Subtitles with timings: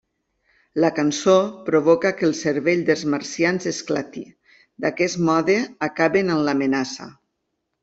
[0.83, 1.35] La cançó
[1.67, 4.25] provoca que el cervell dels marcians esclati,
[4.87, 7.11] d'aquest mode acaben amb l'amenaça.